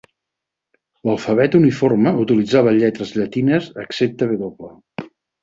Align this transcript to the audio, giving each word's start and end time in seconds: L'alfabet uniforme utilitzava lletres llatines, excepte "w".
L'alfabet 1.09 1.57
uniforme 1.59 2.13
utilitzava 2.23 2.73
lletres 2.79 3.13
llatines, 3.19 3.69
excepte 3.85 4.31
"w". 4.35 4.73